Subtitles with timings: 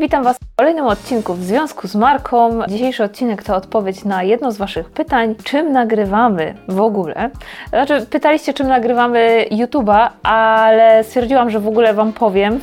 [0.00, 2.66] Witam Was w kolejnym odcinku w związku z marką.
[2.68, 7.30] Dzisiejszy odcinek to odpowiedź na jedno z Waszych pytań, czym nagrywamy w ogóle.
[7.68, 12.60] Znaczy, pytaliście, czym nagrywamy YouTube'a, ale stwierdziłam, że w ogóle Wam powiem.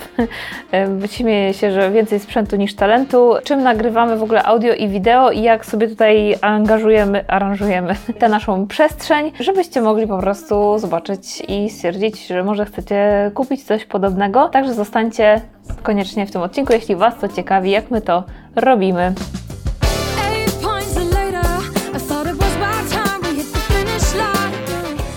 [1.16, 3.34] Śmieję się, że więcej sprzętu niż talentu.
[3.44, 8.68] Czym nagrywamy w ogóle audio i wideo i jak sobie tutaj angażujemy, aranżujemy tę naszą
[8.68, 14.50] przestrzeń, żebyście mogli po prostu zobaczyć i stwierdzić, że może chcecie kupić coś podobnego.
[14.50, 15.42] Także zostańcie
[15.84, 18.24] koniecznie w tym odcinku, jeśli Was to ciekawi, jak my to
[18.56, 19.14] robimy.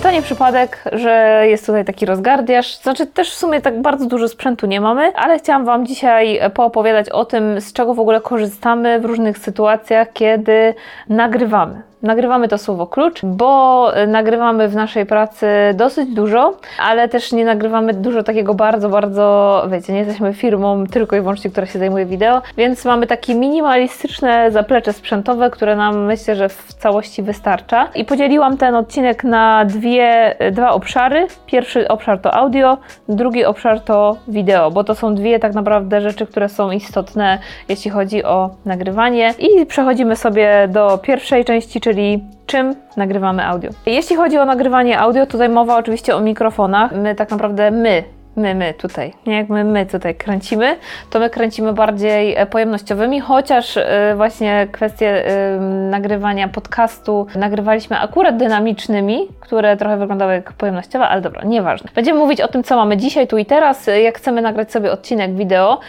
[0.03, 2.77] To nie przypadek, że jest tutaj taki rozgardiaż.
[2.77, 7.11] Znaczy, też w sumie tak bardzo dużo sprzętu nie mamy, ale chciałam Wam dzisiaj poopowiadać
[7.11, 10.75] o tym, z czego w ogóle korzystamy w różnych sytuacjach, kiedy
[11.09, 11.83] nagrywamy.
[12.03, 17.95] Nagrywamy to słowo klucz, bo nagrywamy w naszej pracy dosyć dużo, ale też nie nagrywamy
[17.95, 22.43] dużo takiego bardzo, bardzo, wiecie, nie jesteśmy firmą tylko i wyłącznie, która się zajmuje wideo,
[22.57, 27.89] więc mamy takie minimalistyczne zaplecze sprzętowe, które nam myślę, że w całości wystarcza.
[27.95, 31.27] I podzieliłam ten odcinek na dwie, dwa obszary.
[31.47, 36.27] Pierwszy obszar to audio, drugi obszar to wideo, bo to są dwie tak naprawdę rzeczy,
[36.27, 39.35] które są istotne, jeśli chodzi o nagrywanie.
[39.39, 43.71] I przechodzimy sobie do pierwszej części, czyli czym nagrywamy audio.
[43.87, 46.93] Jeśli chodzi o nagrywanie audio, tutaj mowa oczywiście o mikrofonach.
[46.93, 48.05] My tak naprawdę my
[48.39, 50.77] my, my tutaj, nie jak my, my tutaj kręcimy,
[51.11, 58.37] to my kręcimy bardziej e, pojemnościowymi, chociaż e, właśnie kwestie e, nagrywania podcastu nagrywaliśmy akurat
[58.37, 61.91] dynamicznymi, które trochę wyglądały jak pojemnościowe, ale dobra, nieważne.
[61.95, 65.35] Będziemy mówić o tym, co mamy dzisiaj, tu i teraz, jak chcemy nagrać sobie odcinek
[65.35, 65.81] wideo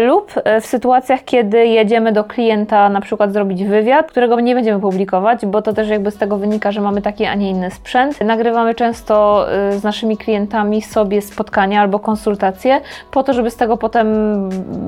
[0.00, 5.46] lub w sytuacjach, kiedy jedziemy do klienta na przykład zrobić wywiad, którego nie będziemy publikować,
[5.46, 8.20] bo to też jakby z tego wynika, że mamy taki, a nie inny sprzęt.
[8.20, 14.06] Nagrywamy często z naszymi klientami sobie spotkania albo konsultacje, po to, żeby z tego potem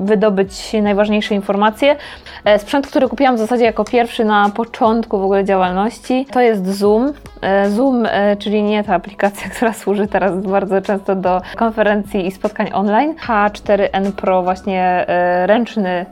[0.05, 1.95] wydobyć najważniejsze informacje.
[2.45, 6.67] E, Sprzęt, który kupiłam w zasadzie jako pierwszy na początku w ogóle działalności, to jest
[6.67, 7.13] Zoom.
[7.41, 12.31] E, Zoom, e, czyli nie ta aplikacja, która służy teraz bardzo często do konferencji i
[12.31, 13.15] spotkań online.
[13.27, 15.05] H4N Pro, właśnie
[15.45, 16.05] ręczny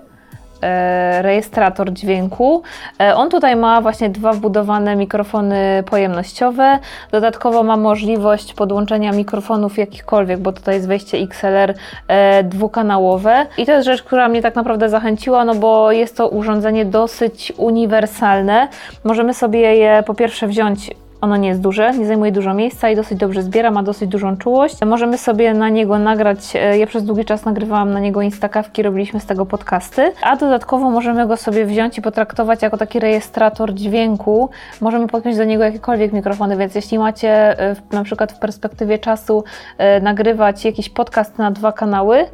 [1.21, 2.63] rejestrator dźwięku.
[2.99, 6.79] E, On tutaj ma właśnie dwa wbudowane mikrofony pojemnościowe.
[7.11, 11.73] Dodatkowo ma możliwość podłączenia mikrofonów jakichkolwiek, bo tutaj jest wejście XLR
[12.07, 13.45] e, dwukanałowe.
[13.57, 17.53] I to jest rzecz, która mnie tak naprawdę zachęciła, no bo jest to urządzenie dosyć
[17.57, 18.67] uniwersalne.
[19.03, 22.95] Możemy sobie je po pierwsze wziąć ono nie jest duże, nie zajmuje dużo miejsca i
[22.95, 24.75] dosyć dobrze zbiera, ma dosyć dużą czułość.
[24.85, 29.19] Możemy sobie na niego nagrać, e, ja przez długi czas nagrywałam na niego instakawki, robiliśmy
[29.19, 34.49] z tego podcasty, a dodatkowo możemy go sobie wziąć i potraktować jako taki rejestrator dźwięku.
[34.81, 39.43] Możemy podpiąć do niego jakiekolwiek mikrofony, więc jeśli macie e, na przykład w perspektywie czasu
[39.77, 42.25] e, nagrywać jakiś podcast na dwa kanały,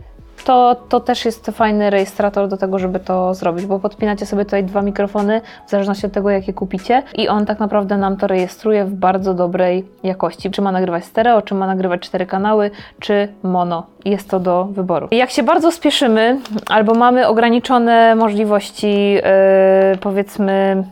[0.43, 4.63] to, to też jest fajny rejestrator do tego, żeby to zrobić, bo podpinacie sobie tutaj
[4.63, 8.85] dwa mikrofony, w zależności od tego, jakie kupicie, i on tak naprawdę nam to rejestruje
[8.85, 10.51] w bardzo dobrej jakości.
[10.51, 13.85] Czy ma nagrywać stereo, czy ma nagrywać cztery kanały, czy mono.
[14.05, 15.07] Jest to do wyboru.
[15.11, 19.21] Jak się bardzo spieszymy, albo mamy ograniczone możliwości, yy,
[20.01, 20.83] powiedzmy,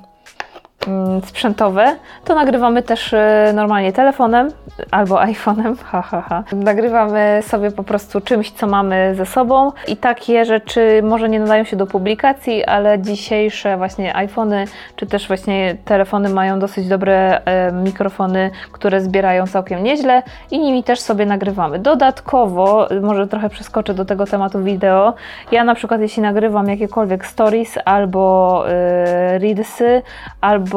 [1.25, 4.50] sprzętowe, to nagrywamy też e, normalnie telefonem
[4.91, 6.44] albo iPhone'em, ha, ha, ha.
[6.51, 11.63] Nagrywamy sobie po prostu czymś, co mamy ze sobą i takie rzeczy może nie nadają
[11.63, 17.72] się do publikacji, ale dzisiejsze właśnie iPhony czy też właśnie telefony mają dosyć dobre e,
[17.72, 21.79] mikrofony, które zbierają całkiem nieźle i nimi też sobie nagrywamy.
[21.79, 25.13] Dodatkowo, może trochę przeskoczę do tego tematu wideo,
[25.51, 30.01] ja na przykład jeśli nagrywam jakiekolwiek stories albo e, reelsy,
[30.41, 30.75] albo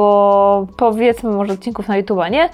[0.77, 2.49] powiedzmy może odcinków na YouTube'a nie,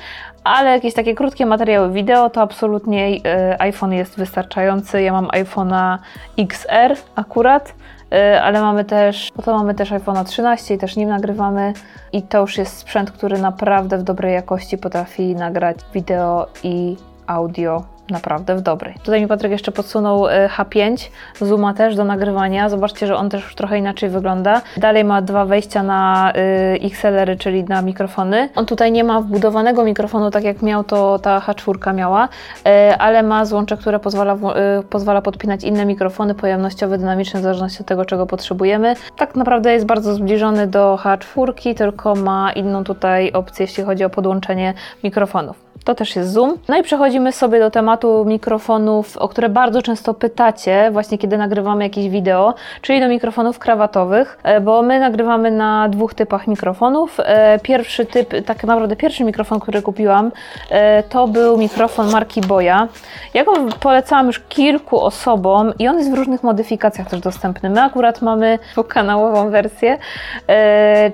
[0.44, 5.02] ale jakieś takie krótkie materiały wideo, to absolutnie e, iPhone jest wystarczający.
[5.02, 5.98] Ja mam iPhone'a
[6.38, 7.74] XR akurat,
[8.12, 11.72] e, ale mamy też, no to mamy też iPhone'a 13 i też nim nagrywamy
[12.12, 17.93] i to już jest sprzęt, który naprawdę w dobrej jakości potrafi nagrać wideo i audio
[18.10, 18.94] naprawdę w dobrej.
[19.02, 21.08] Tutaj mi Patryk jeszcze podsunął e, H5,
[21.40, 22.68] Zooma też do nagrywania.
[22.68, 24.62] Zobaczcie, że on też już trochę inaczej wygląda.
[24.76, 28.48] Dalej ma dwa wejścia na y, XLR-y, czyli na mikrofony.
[28.54, 32.28] On tutaj nie ma wbudowanego mikrofonu, tak jak miał to ta H4 miała,
[32.66, 37.80] e, ale ma złącze, które pozwala, y, pozwala podpinać inne mikrofony pojemnościowe, dynamiczne, w zależności
[37.80, 38.94] od tego, czego potrzebujemy.
[39.16, 44.10] Tak naprawdę jest bardzo zbliżony do H4, tylko ma inną tutaj opcję, jeśli chodzi o
[44.10, 44.74] podłączenie
[45.04, 45.63] mikrofonów.
[45.84, 46.54] To też jest Zoom.
[46.68, 51.84] No i przechodzimy sobie do tematu mikrofonów, o które bardzo często pytacie, właśnie kiedy nagrywamy
[51.84, 57.20] jakieś wideo, czyli do mikrofonów krawatowych, e, bo my nagrywamy na dwóch typach mikrofonów.
[57.20, 60.32] E, Pierwszy typ, tak naprawdę pierwszy mikrofon, który kupiłam,
[60.70, 62.88] e, to był mikrofon marki Boya.
[63.34, 67.70] Ja go polecałam już kilku osobom i on jest w różnych modyfikacjach też dostępny.
[67.70, 69.98] My akurat mamy dwukanałową wersję,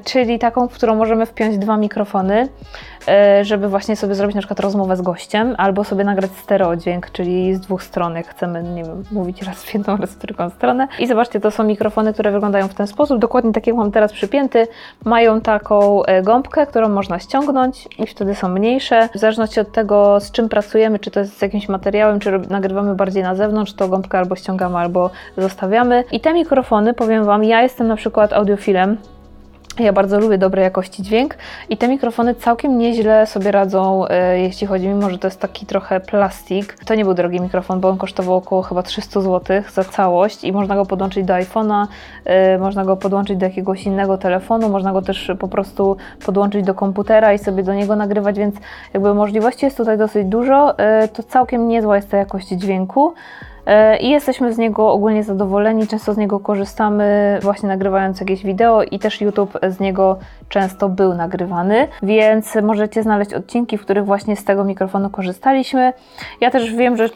[0.04, 2.48] czyli taką, w którą możemy wpiąć dwa mikrofony
[3.42, 7.60] żeby właśnie sobie zrobić na przykład rozmowę z gościem, albo sobie nagrać stereodźwięk, czyli z
[7.60, 10.88] dwóch stron, jak chcemy, nie wiem, mówić raz w jedną, raz w drugą stronę.
[10.98, 14.12] I zobaczcie, to są mikrofony, które wyglądają w ten sposób, dokładnie tak jak mam teraz
[14.12, 14.66] przypięty.
[15.04, 19.08] Mają taką e, gąbkę, którą można ściągnąć i wtedy są mniejsze.
[19.14, 22.94] W zależności od tego, z czym pracujemy, czy to jest z jakimś materiałem, czy nagrywamy
[22.94, 26.04] bardziej na zewnątrz, to gąbkę albo ściągamy, albo zostawiamy.
[26.12, 28.96] I te mikrofony, powiem Wam, ja jestem na przykład audiofilem,
[29.78, 31.36] ja bardzo lubię dobrej jakości dźwięk
[31.68, 35.66] i te mikrofony całkiem nieźle sobie radzą, e, jeśli chodzi, mimo że to jest taki
[35.66, 36.76] trochę plastik.
[36.84, 40.52] To nie był drogi mikrofon, bo on kosztował około chyba 300 zł za całość i
[40.52, 41.86] można go podłączyć do iPhone'a,
[42.24, 45.96] e, można go podłączyć do jakiegoś innego telefonu, można go też po prostu
[46.26, 48.54] podłączyć do komputera i sobie do niego nagrywać, więc
[48.94, 50.78] jakby możliwości jest tutaj dosyć dużo.
[50.78, 53.14] E, To całkiem niezła jest ta jakość dźwięku.
[53.66, 58.82] E, I jesteśmy z niego ogólnie zadowoleni, często z niego korzystamy właśnie nagrywając jakieś wideo
[58.82, 60.18] i też YouTube z niego
[60.48, 65.92] często był nagrywany, więc możecie znaleźć odcinki, w których właśnie z tego mikrofonu korzystaliśmy.
[66.40, 67.08] Ja też wiem, że e,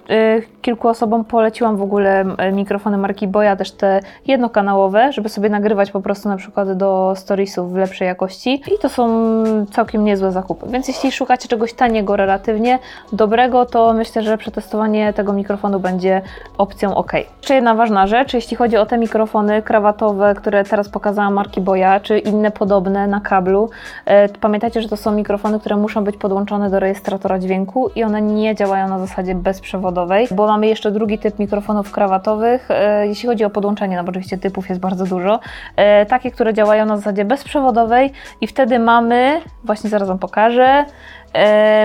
[0.62, 6.00] kilku osobom poleciłam w ogóle mikrofony marki Boya, też te jednokanałowe, żeby sobie nagrywać po
[6.00, 9.24] prostu na przykład do storiesów w lepszej jakości i to są
[9.72, 10.66] całkiem niezłe zakupy.
[10.70, 12.78] Więc jeśli szukacie czegoś taniego relatywnie,
[13.12, 16.22] dobrego, to myślę, że przetestowanie tego mikrofonu będzie
[16.58, 17.12] opcją OK.
[17.12, 22.00] Jeszcze jedna ważna rzecz, jeśli chodzi o te mikrofony krawatowe, które teraz pokazałam marki Boya,
[22.02, 23.70] czy inne podobne na kablu,
[24.04, 28.22] e, pamiętajcie, że to są mikrofony, które muszą być podłączone do rejestratora dźwięku i one
[28.22, 33.44] nie działają na zasadzie bezprzewodowej, bo mamy jeszcze drugi typ mikrofonów krawatowych, e, jeśli chodzi
[33.44, 35.40] o podłączenie, no bo oczywiście typów jest bardzo dużo,
[35.76, 40.84] e, takie, które działają na zasadzie bezprzewodowej i wtedy mamy, właśnie zaraz Wam pokażę,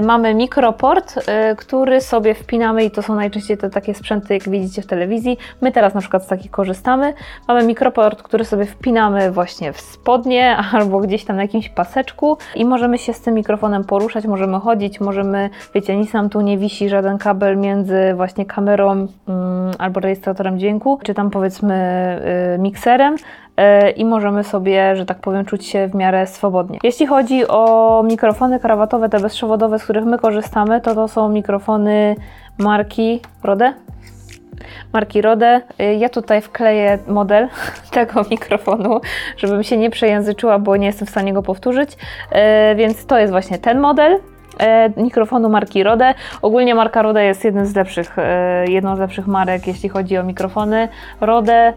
[0.02, 4.82] mamy mikroport, e, który sobie wpinamy i to są najczęściej te takie sprzęty, jak widzicie
[4.82, 5.38] w telewizji.
[5.62, 7.14] My teraz na przykład z takich korzystamy.
[7.48, 12.66] Mamy mikroport, który sobie wpinamy właśnie w spodnie albo gdzieś tam na jakimś paseczku i
[12.66, 16.90] możemy się z tym mikrofonem poruszać, możemy chodzić, możemy, wiecie, nic nam tu nie wisi,
[16.90, 19.08] żaden kabel między właśnie kamerą mm,
[19.80, 21.76] albo rejestratorem dźwięku, czy tam powiedzmy
[22.56, 23.18] y, mikserem e,
[23.96, 26.80] i możemy sobie, że tak powiem, czuć się w miarę swobodnie.
[26.84, 32.16] Jeśli chodzi o mikrofony krawatowe, te bezprzewodowe, z których my korzystamy, to to są mikrofony
[32.58, 33.74] marki Rode.
[34.94, 35.62] Marki Rode.
[35.82, 37.48] Y, Ja tutaj wkleję model
[37.92, 39.02] tego mikrofonu,
[39.38, 41.94] żebym się nie przejęzyczyła, bo nie jestem w stanie go powtórzyć.
[42.72, 44.20] Y, Więc to jest właśnie ten model
[44.60, 46.14] e, mikrofonu marki Rode.
[46.42, 50.24] Ogólnie marka Rode jest jednym z lepszych, e, jedną z lepszych marek, jeśli chodzi o
[50.24, 50.88] mikrofony.
[51.22, 51.74] Rode, e,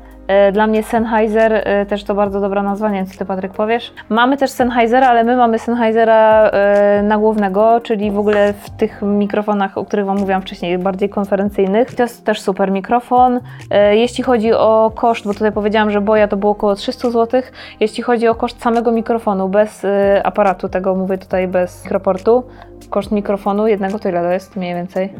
[0.52, 3.92] dla mnie Sennheiser, e, też to bardzo dobra nazwa, nie wiem co Ty Patryk powiesz.
[4.08, 9.78] Mamy też Sennheisera, ale my mamy Sennheisera e, nagłównego, czyli w ogóle w tych mikrofonach,
[9.78, 11.94] o których Wam mówiłam wcześniej, bardziej konferencyjnych.
[11.94, 13.40] To jest też super mikrofon.
[13.70, 17.42] E, Jeśli chodzi o koszt, bo tutaj powiedziałam, że Boja to było około 300 zł.
[17.80, 22.44] Jeśli chodzi o koszt samego mikrofonu, bez e, aparatu, tego mówię tutaj bez mikroportu,
[22.90, 25.12] koszt mikrofonu jednego to ile to jest mniej więcej?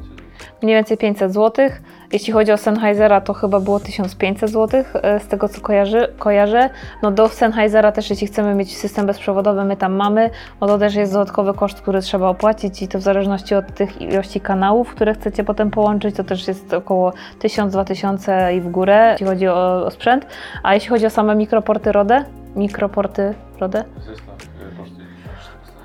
[0.62, 1.68] Mniej więcej 500 zł.
[2.12, 6.70] Jeśli chodzi o Sennheisera, to chyba było 1500 zł, e, z tego co kojarzy, kojarzę.
[7.02, 10.30] No do Sennheisera też, jeśli chcemy mieć system bezprzewodowy, my tam mamy,
[10.60, 14.00] no to też jest dodatkowy koszt, który trzeba opłacić i to w zależności od tych
[14.00, 19.26] ilości kanałów, które chcecie potem połączyć, to też jest około 1000-2000 i w górę, jeśli
[19.26, 20.26] chodzi o, o sprzęt.
[20.62, 22.24] A jeśli chodzi o same mikroporty RODE,
[22.56, 24.31] mikroporty RODE, 1400.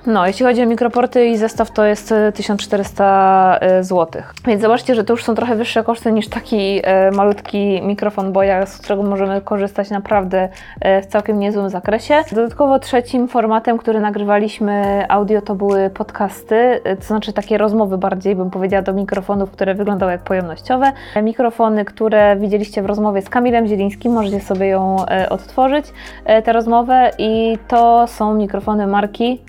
[0.08, 4.22] no, jeśli chodzi o mikroporty i zestaw, to jest e, 1400 zł.
[4.46, 8.66] Więc zobaczcie, że to już są trochę wyższe koszty niż taki e, malutki mikrofon Boya,
[8.66, 10.50] z którego możemy korzystać naprawdę
[10.82, 12.16] e, w całkiem niezłym zakresie.
[12.32, 18.36] Dodatkowo trzecim formatem, który nagrywaliśmy audio, to były podcasty, e, to znaczy takie rozmowy bardziej,
[18.36, 20.92] bym powiedziała, do mikrofonów, które wyglądały jak pojemnościowe.
[21.16, 25.86] E, Mikrofony, które widzieliście w rozmowie z Kamilem Zielińskim, możecie sobie ją e, odtworzyć,
[26.26, 29.42] e, tę rozmowę i to są mikrofony marki?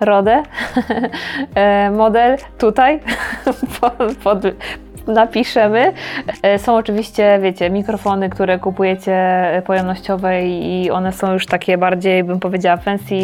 [0.00, 0.42] Rodę,
[1.54, 3.00] E, model tutaj,
[3.80, 4.38] pod, pod,
[5.06, 5.92] napiszemy.
[6.42, 12.24] E, Są oczywiście, wiecie, mikrofony, które kupujecie e, pojemnościowe i one są już takie bardziej,
[12.24, 13.14] bym powiedziała, fancy,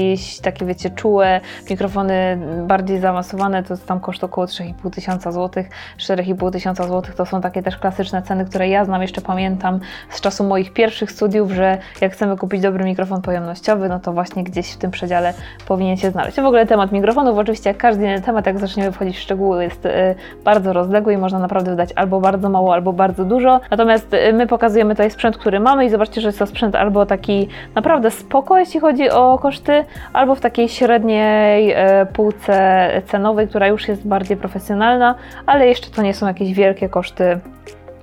[0.42, 1.40] takie wiecie, czułe.
[1.70, 5.68] Mikrofony bardziej zaawansowane, to jest tam koszt około 3,5 tysiąca złotych.
[5.98, 10.20] 4,5 tysiąca złotych to są takie też klasyczne ceny, które ja znam, jeszcze pamiętam z
[10.20, 14.72] czasu moich pierwszych studiów, że jak chcemy kupić dobry mikrofon pojemnościowy, no to właśnie gdzieś
[14.72, 15.34] w tym przedziale
[15.68, 16.36] powinien się znaleźć.
[16.36, 19.86] W ogóle temat mikrofonów, oczywiście jak każdy inny temat, jak zaczniemy wchodzić w szczegóły, jest
[19.86, 23.60] e, bardzo rozległy i można naprawdę wydać albo bardzo mało, albo bardzo dużo.
[23.70, 27.06] Natomiast e, my pokazujemy tutaj sprzęt, który mamy i zobaczcie, że jest to sprzęt albo
[27.06, 33.66] taki naprawdę spoko, jeśli chodzi o koszty, albo w takiej średniej e, półce cenowej, która
[33.66, 35.14] już jest bardziej profesjonalna,
[35.46, 37.40] ale jeszcze to nie są jakieś wielkie koszty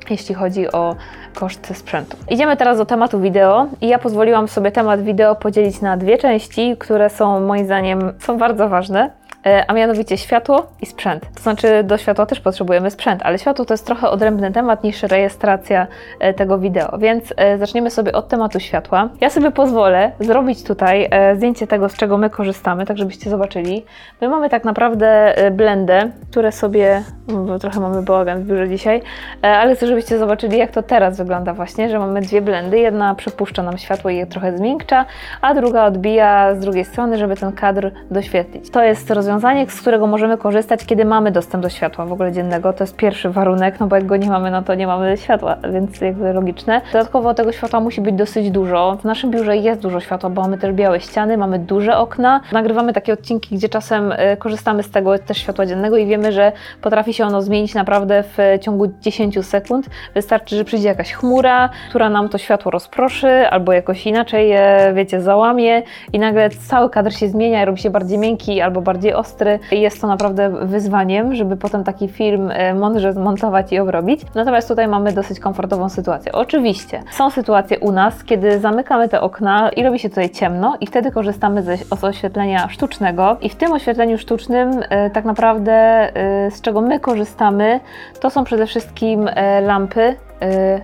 [0.09, 0.95] jeśli chodzi o
[1.35, 2.17] koszty sprzętu.
[2.29, 6.75] Idziemy teraz do tematu wideo i ja pozwoliłam sobie temat wideo podzielić na dwie części,
[6.79, 9.11] które są moim zdaniem są bardzo ważne.
[9.45, 11.25] E, A mianowicie światło i sprzęt.
[11.35, 15.03] To znaczy, do światła też potrzebujemy sprzęt, ale światło to jest trochę odrębny temat niż
[15.03, 15.87] rejestracja
[16.19, 19.09] e, tego wideo, więc e, zaczniemy sobie od tematu światła.
[19.21, 23.85] Ja sobie pozwolę zrobić tutaj zdjęcie tego, z czego my korzystamy, tak żebyście zobaczyli.
[24.21, 29.01] My mamy tak naprawdę blendę, które sobie, bo trochę mamy bałagan w biurze dzisiaj,
[29.41, 32.79] ale chcę, żebyście zobaczyli, jak to teraz wygląda właśnie, że mamy dwie blendy.
[32.79, 35.05] Jedna przepuszcza nam światło i je trochę zmiękcza,
[35.41, 38.69] a druga odbija z drugiej strony, żeby ten kadr doświetlić.
[38.69, 39.36] To jest rozwiązanie,
[39.67, 42.73] z którego możemy korzystać, kiedy mamy dostęp do światła w ogóle dziennego.
[42.73, 45.55] To jest pierwszy warunek, no bo jak go nie mamy, no to nie mamy światła,
[45.73, 46.81] więc jakby logiczne.
[46.93, 48.97] Dodatkowo tego światła musi być dosyć dużo.
[49.01, 52.41] W naszym biurze jest dużo światła, bo mamy też białe ściany, mamy duże okna.
[52.51, 56.51] Nagrywamy takie odcinki, gdzie czasem e, korzystamy z tego też światła dziennego i wiemy, że
[56.81, 59.85] potrafi się ono zmienić naprawdę w ciągu 10 sekund.
[60.13, 65.21] Wystarczy, że przyjdzie jakaś chmura, która nam to światło rozproszy, albo jakoś inaczej je, wiecie,
[65.21, 69.59] załamie i nagle cały kadr się zmienia i robi się bardziej miękki albo bardziej ostry.
[69.71, 74.21] Jest to naprawdę wyzwaniem, żeby potem taki film e, mądrze zmontować i obrobić.
[74.35, 76.31] Natomiast tutaj mamy dosyć komfortową sytuację.
[76.31, 80.87] Oczywiście są sytuacje u nas, kiedy zamykamy te okna i robi się tutaj ciemno i
[80.87, 86.51] wtedy korzystamy ze, z oświetlenia sztucznego i w tym oświetleniu sztucznym e, tak naprawdę e,
[86.51, 87.79] z czego my korzystamy,
[88.19, 89.29] to są przede wszystkim
[89.61, 90.15] lampy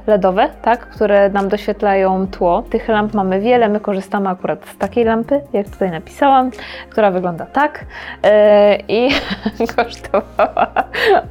[0.07, 2.62] LEDowe, tak, które nam doświetlają tło.
[2.62, 6.51] Tych lamp mamy wiele, my korzystamy akurat z takiej lampy, jak tutaj napisałam,
[6.89, 7.86] która wygląda tak
[8.25, 8.29] y,
[8.88, 9.10] i
[9.75, 10.67] kosztowała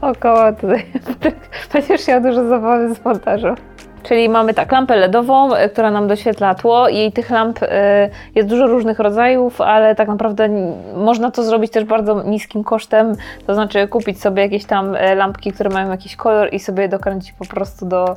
[0.00, 0.86] około tutaj,
[1.72, 3.54] będziesz miał dużo zabawy z montażu.
[4.02, 7.66] Czyli mamy tak, lampę LEDową, y, która nam doświetla tło i tych lamp y,
[8.34, 10.48] jest dużo różnych rodzajów, ale tak naprawdę
[10.96, 13.14] można to zrobić też bardzo niskim kosztem,
[13.46, 17.32] to znaczy kupić sobie jakieś tam y, lampki, które mają jakiś kolor i sobie dokręcić
[17.32, 18.16] po prostu do...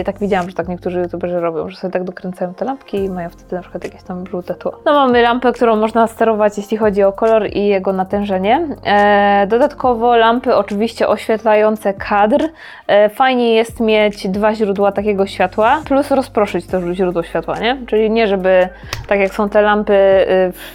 [0.00, 3.10] y, Tak widziałam, że tak niektórzy youtuberzy robią, że sobie tak dokręcają te lampki i
[3.10, 4.72] mają wtedy na przykład jakieś tam żółte tło.
[4.84, 8.66] No mamy lampę, którą można sterować jeśli chodzi o kolor i jego natężenie.
[8.86, 12.44] E, Dodatkowo lampy oczywiście oświetlające kadr.
[12.86, 17.76] E, Fajnie jest mieć dwa źródła takiego światła, plus rozproszyć to źródło światła, nie?
[17.86, 18.68] Czyli nie, żeby
[19.06, 19.92] tak jak są te lampy,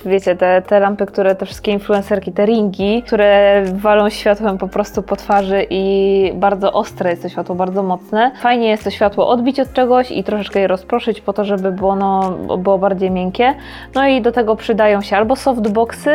[0.06, 4.68] y, wiecie, te, te lampy, które te wszystkie influencerki, te ringi, które walą światłem po
[4.68, 8.32] prostu po twarzy i bardzo ostre jest to światło, bardzo mocne.
[8.42, 11.92] Fajnie jest to światło odbić od czegoś i troszeczkę je rozproszyć po to, żeby było,
[11.92, 13.54] ono, było bardziej miękkie.
[13.96, 16.10] No i do tego przydają się albo softboxy,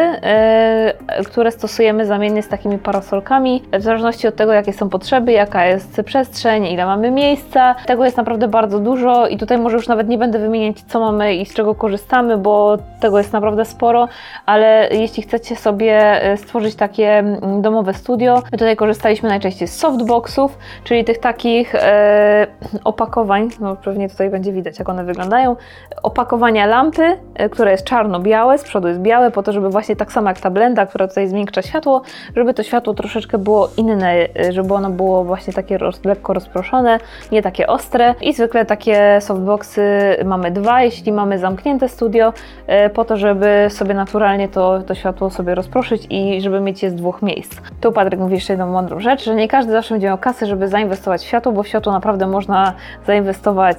[1.19, 5.67] yy, które stosujemy zamiennie z takimi parasolkami, w zależności od tego, jakie są potrzeby, jaka
[5.67, 7.75] jest przestrzeń, ile mamy miejsca.
[7.87, 11.35] Tego jest naprawdę bardzo dużo i tutaj może już nawet nie będę wymieniać, co mamy
[11.35, 14.09] i z czego korzystamy, bo tego jest naprawdę sporo,
[14.47, 19.77] ale jeśli chcecie sobie e, stworzyć takie mm, domowe studio, my tutaj korzystaliśmy najczęściej z
[19.77, 22.47] softboxów, czyli tych takich e,
[22.85, 25.57] opakowań, no pewnie tutaj będzie widać, jak one wyglądają,
[26.03, 30.13] opakowania lampy, e, które jest czarno-białe, z przodu jest białe, po to, żeby właśnie tak
[30.13, 32.03] samo jak ta blenda, która tutaj zmiękcza światło,
[32.37, 36.99] żeby to światło troszeczkę było inne, e, żeby ono było właśnie takie roz, lekko rozproszone,
[37.33, 39.83] nie takie ostre i zwykle takie softboxy
[40.25, 42.33] mamy dwa, jeśli mamy zamknięte studio,
[42.67, 46.91] e, po to, żeby sobie naturalnie to, to światło sobie rozproszyć i żeby mieć je
[46.91, 47.57] z dwóch miejsc.
[47.81, 50.69] Tu Patryk mówi jeszcze jedną mądrą rzecz, że nie każdy zawsze będzie miał kasy, żeby
[50.69, 52.73] zainwestować w światło, bo w światło naprawdę można
[53.07, 53.79] zainwestować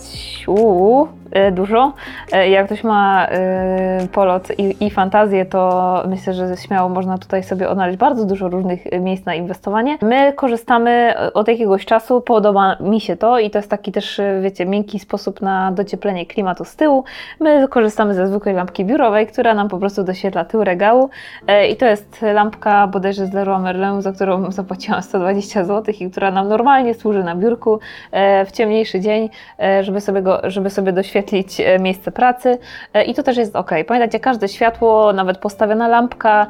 [1.31, 1.93] e, dużo.
[2.31, 3.27] E, Jak ktoś ma
[4.11, 8.79] polot i, i fantazję, to myślę, że śmiało można tutaj sobie odnaleźć bardzo dużo różnych
[9.01, 9.97] miejsc na inwestowanie.
[10.01, 14.43] My korzystamy od jakiegoś czasu, podoba mi się to i to jest taki też też,
[14.43, 17.03] wiecie, miękki sposób na docieplenie klimatu z tyłu.
[17.39, 21.09] My korzystamy ze zwykłej lampki biurowej, która nam po prostu doświetla tył regału
[21.47, 26.11] E, i to jest lampka bodajże z Leroy Merlin, za którą zapłaciłam 120 zł i
[26.11, 27.79] która nam normalnie służy na biurku
[28.11, 32.57] e, w ciemniejszy dzień, e, żeby sobie, go, żeby sobie doświetlić miejsce pracy
[33.07, 33.71] i to też jest ok.
[33.87, 36.47] Pamiętajcie, każde światło, nawet postawiona lampka,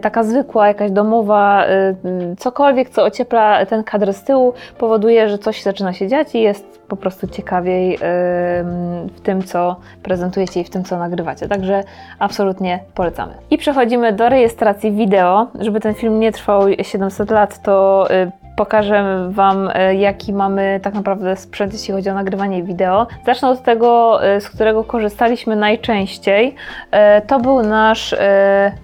[0.00, 1.64] taka zwykła, jakaś domowa,
[2.38, 6.83] cokolwiek, co ociepla ten kadr z tyłu, powoduje, że coś zaczyna się dziać i jest
[6.96, 7.98] po prostu ciekawiej
[9.16, 11.48] w tym, co prezentujecie i w tym, co nagrywacie.
[11.48, 11.84] Także
[12.18, 13.32] absolutnie polecamy.
[13.50, 15.46] I przechodzimy do rejestracji wideo.
[15.60, 20.94] Żeby ten film nie trwał 700 lat, to e, pokażę Wam, e, jaki mamy tak
[20.94, 23.06] naprawdę sprzęt, jeśli chodzi o nagrywanie wideo.
[23.26, 26.54] Zacznę od tego, e, z którego korzystaliśmy najczęściej.
[26.90, 28.14] E, To był nasz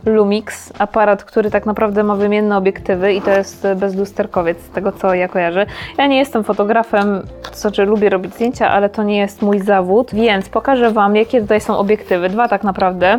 [0.06, 5.14] Lumix, aparat, który tak naprawdę ma wymienne obiektywy i to jest bezlusterkowiec, z tego co
[5.14, 5.66] ja kojarzę.
[5.98, 10.10] Ja nie jestem fotografem, to znaczy lubię robić zdjęcia, ale to nie jest mój zawód,
[10.14, 12.28] więc pokażę Wam, jakie tutaj są obiektywy.
[12.28, 13.18] Dwa tak naprawdę.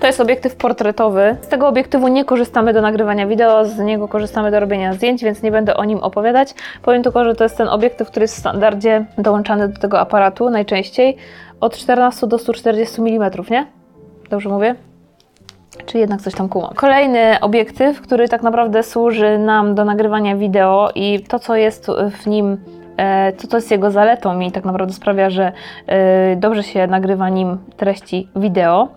[0.00, 1.36] To jest obiektyw portretowy.
[1.40, 5.42] Z tego obiektywu nie korzystamy do nagrywania wideo, z niego korzystamy do robienia zdjęć, więc
[5.42, 6.54] nie będę o nim opowiadać.
[6.82, 10.50] Powiem tylko, że to jest ten obiektyw, który jest w standardzie dołączany do tego aparatu
[10.50, 11.16] najczęściej
[11.60, 13.66] od 14 do 140 mm, nie?
[14.30, 14.74] Dobrze mówię?
[15.86, 16.74] Czy jednak coś tam kumam.
[16.74, 21.86] Kolejny obiektyw, który tak naprawdę służy nam do nagrywania wideo i to, co jest
[22.22, 22.58] w nim
[22.96, 25.52] e, to, to jest jego zaletą i tak naprawdę sprawia, że
[25.86, 28.88] e, dobrze się nagrywa nim treści wideo.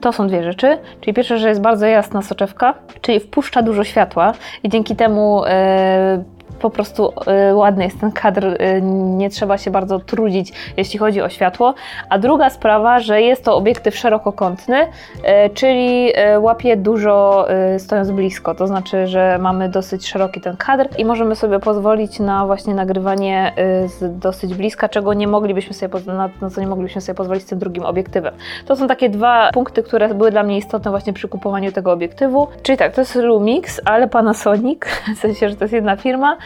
[0.00, 0.78] To są dwie rzeczy.
[1.00, 6.24] Czyli pierwsze, że jest bardzo jasna soczewka, czyli wpuszcza dużo światła i dzięki temu e,
[6.60, 11.22] po prostu e, ładny jest ten kadr, e, nie trzeba się bardzo trudzić, jeśli chodzi
[11.22, 11.74] o światło.
[12.08, 14.76] A druga sprawa, że jest to obiektyw szerokokątny,
[15.22, 17.46] e, czyli łapie dużo
[17.78, 22.46] stojąc blisko, to znaczy, że mamy dosyć szeroki ten kadr i możemy sobie pozwolić na
[22.46, 23.52] właśnie nagrywanie
[23.86, 27.58] z dosyć bliska, czego nie moglibyśmy sobie, na, co nie moglibyśmy sobie pozwolić z tym
[27.58, 28.34] drugim obiektywem.
[28.66, 32.48] To są takie dwa punkty, które były dla mnie istotne właśnie przy kupowaniu tego obiektywu.
[32.62, 34.80] Czyli tak, to jest Lumix, ale Panasonic,
[35.16, 36.37] w sensie, że to jest jedna firma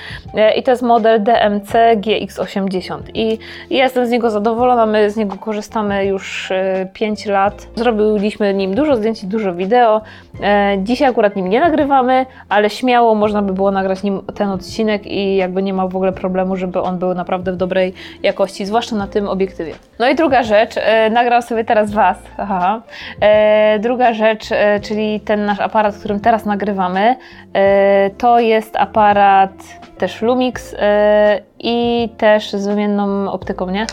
[0.56, 3.38] i to jest model DMC GX80 i
[3.70, 7.66] jestem z niego zadowolona, my z niego korzystamy już e, 5 lat.
[7.76, 10.00] Zrobiliśmy nim dużo zdjęć i dużo wideo.
[10.42, 15.06] E, Dzisiaj akurat nim nie nagrywamy, ale śmiało można by było nagrać nim ten odcinek
[15.06, 18.96] i jakby nie ma w ogóle problemu, żeby on był naprawdę w dobrej jakości, zwłaszcza
[18.96, 19.74] na tym obiektywie.
[19.98, 22.18] No i druga rzecz, e, nagram sobie teraz Was.
[22.38, 22.82] Aha.
[23.20, 27.16] E, druga rzecz, e, czyli ten nasz aparat, którym teraz nagrywamy,
[27.54, 29.52] e, to jest aparat
[29.98, 33.86] też Lumix e, i też z wymienną optyką, nie?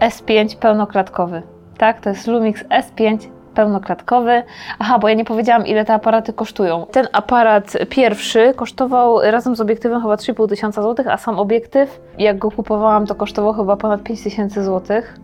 [0.00, 1.42] S5 pełnoklatkowy.
[1.78, 3.18] Tak, to jest Lumix S5
[3.54, 4.42] pełnoklatkowy.
[4.78, 6.86] Aha, bo ja nie powiedziałam, ile te aparaty kosztują.
[6.90, 12.38] Ten aparat pierwszy kosztował razem z obiektywem chyba 3,5 tysiąca złotych, a sam obiektyw, jak
[12.38, 15.18] go kupowałam, to kosztował chyba ponad 5 tysięcy złotych.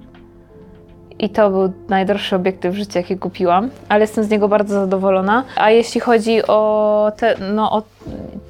[1.19, 5.45] I to był najdroższy obiektyw w życiu, jaki kupiłam, ale jestem z niego bardzo zadowolona.
[5.57, 7.83] A jeśli chodzi o, te, no, o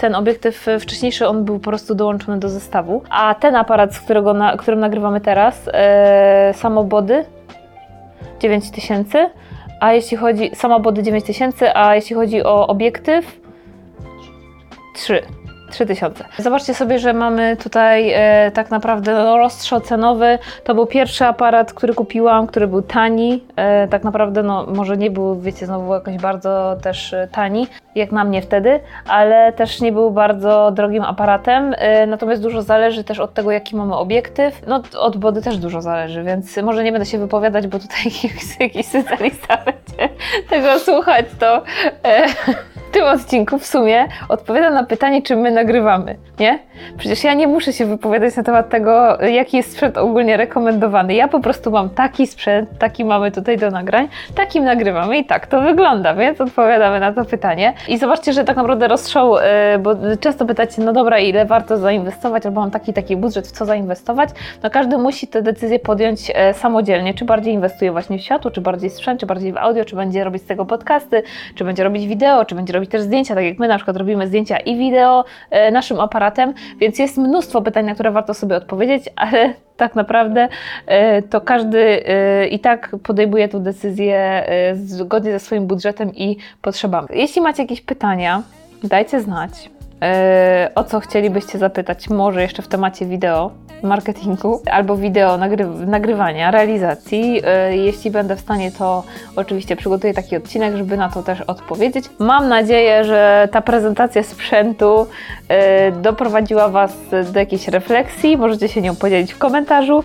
[0.01, 3.03] ten obiektyw wcześniejszy, on był po prostu dołączony do zestawu.
[3.11, 7.25] A ten aparat, z którego na, którym nagrywamy teraz, e, samobody
[8.41, 9.31] 9000,
[9.81, 13.41] a jeśli chodzi samobody 9000, a jeśli chodzi o obiektyw
[14.95, 15.23] 3.
[15.71, 16.25] 3000.
[16.39, 20.39] Zobaczcie sobie, że mamy tutaj e, tak naprawdę rozstrzał cenowy.
[20.65, 23.45] To był pierwszy aparat, który kupiłam, który był tani.
[23.57, 28.13] E, tak naprawdę, no może nie był, wiecie, znowu jakoś bardzo też e, tani, jak
[28.13, 31.75] na mnie wtedy, ale też nie był bardzo drogim aparatem.
[31.79, 34.67] E, natomiast dużo zależy też od tego, jaki mamy obiektyw.
[34.67, 38.61] No od body też dużo zależy, więc może nie będę się wypowiadać, bo tutaj jakiś,
[38.61, 40.15] jakiś specjalista będzie
[40.51, 41.63] tego słuchać, to
[42.05, 42.27] e,
[42.93, 46.59] tym odcinku w sumie odpowiadam na pytanie, czy my nagrywamy, nie?
[46.99, 51.15] Przecież ja nie muszę się wypowiadać na temat tego, jaki jest sprzęt ogólnie rekomendowany.
[51.15, 55.47] Ja po prostu mam taki sprzęt, taki mamy tutaj do nagrań, takim nagrywamy i tak
[55.47, 57.73] to wygląda, więc odpowiadamy na to pytanie.
[57.89, 59.91] I zobaczcie, że tak naprawdę rozstrzał, e, bo
[60.21, 64.31] często pytacie, no dobra, ile warto zainwestować, albo mam taki, taki budżet, w co zainwestować.
[64.63, 68.61] No każdy musi tę decyzję podjąć e, samodzielnie, czy bardziej inwestuje właśnie w światło, czy
[68.61, 71.23] bardziej w sprzęt, czy bardziej w audio, czy będzie robić z tego podcasty,
[71.55, 74.27] czy będzie robić wideo, czy będzie robić też zdjęcia, tak jak my na przykład robimy
[74.27, 79.05] zdjęcia i wideo e, naszym aparatem, więc jest mnóstwo pytań, na które warto sobie odpowiedzieć,
[79.17, 80.49] ale tak naprawdę
[80.87, 86.37] e, to każdy e, i tak podejmuje tę decyzję e, zgodnie ze swoim budżetem i
[86.63, 87.09] potrzebami.
[87.13, 88.43] Jeśli macie jakieś pytania,
[88.85, 89.71] dajcie znać.
[90.03, 93.51] E, o co chcielibyście zapytać, może jeszcze w temacie wideo,
[93.83, 97.43] marketingu, albo wideo nagry nagrywania, realizacji.
[97.45, 99.05] E, Jeśli będę w stanie, to
[99.37, 102.05] oczywiście przygotuję taki odcinek, żeby na to też odpowiedzieć.
[102.19, 105.07] Mam nadzieję, że ta prezentacja sprzętu
[105.49, 106.97] e, doprowadziła Was
[107.33, 108.37] do jakiejś refleksji.
[108.37, 110.05] Możecie się nią podzielić w komentarzu.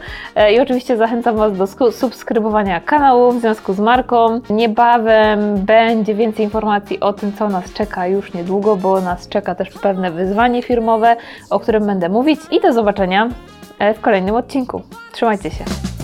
[0.54, 4.42] I oczywiście zachęcam Was do subskrybowania kanału w związku z marką.
[4.50, 9.70] Niebawem będzie więcej informacji o tym, co nas czeka już niedługo, bo nas czeka też
[9.86, 11.16] pewne wyzwanie firmowe,
[11.50, 12.40] o którym będę mówić.
[12.52, 13.30] I do zobaczenia
[13.80, 14.82] e, w kolejnym odcinku.
[15.12, 15.95] Trzymajcie się.